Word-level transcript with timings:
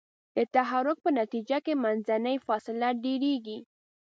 د 0.35 0.37
تحرک 0.53 0.97
په 1.05 1.09
نتیجه 1.19 1.57
کې 1.65 1.73
منځنۍ 1.83 2.37
فاصله 2.47 2.89
ډیریږي. 3.03 3.59